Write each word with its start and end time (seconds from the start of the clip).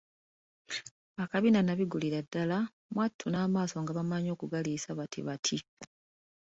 Akabina 1.23 1.59
n'abigulira 1.63 2.19
ddala, 2.25 2.57
mwattu 2.93 3.25
n'amaaso 3.29 3.75
nago 3.77 3.91
bamanyi 3.99 4.29
okugaligisa 4.35 4.89
bati 4.99 5.19
bati! 5.27 5.57